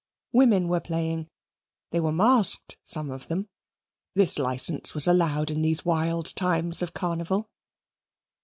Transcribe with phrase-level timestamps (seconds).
[0.31, 1.27] Women were playing;
[1.91, 3.49] they were masked, some of them;
[4.15, 7.51] this license was allowed in these wild times of carnival.